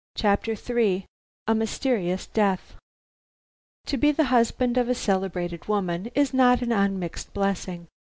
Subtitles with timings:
[0.15, 1.05] CHAPTER III
[1.45, 2.75] A MYSTERIOUS DEATH
[3.85, 7.85] To be the husband of a celebrated woman is not an unmixed blessing.